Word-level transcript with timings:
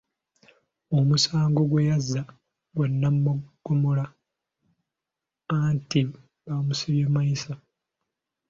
Omusango 0.97 1.61
gwe 1.65 1.81
yazza 1.89 2.21
gwa 2.75 2.87
nagomola 2.99 4.05
anti 5.59 6.01
bamusibye 6.45 7.05
mayisa. 7.15 7.53